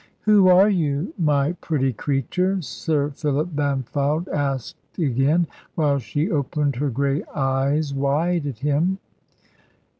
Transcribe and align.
"Who 0.21 0.47
are 0.47 0.67
you, 0.67 1.13
my 1.19 1.51
pretty 1.51 1.93
creature?" 1.93 2.59
Sir 2.63 3.11
Philip 3.11 3.49
Bampfylde 3.55 4.29
asked 4.29 4.97
again, 4.97 5.45
while 5.75 5.99
she 5.99 6.31
opened 6.31 6.77
her 6.77 6.89
grey 6.89 7.23
eyes 7.35 7.93
wide 7.93 8.47
at 8.47 8.57
him. 8.57 8.97